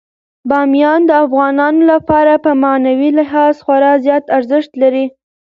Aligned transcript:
بامیان 0.49 0.99
د 1.05 1.11
افغانانو 1.25 1.81
لپاره 1.93 2.33
په 2.43 2.51
معنوي 2.63 3.09
لحاظ 3.19 3.53
خورا 3.65 3.93
زیات 4.05 4.25
ارزښت 4.37 4.71
لري. 4.81 5.05